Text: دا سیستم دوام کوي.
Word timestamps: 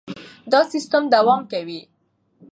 دا 0.51 0.59
سیستم 0.73 1.03
دوام 1.13 1.41
کوي. 1.51 1.81